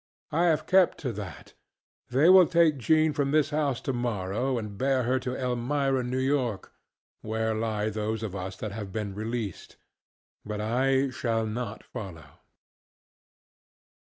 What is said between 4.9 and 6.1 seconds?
her to Elmira,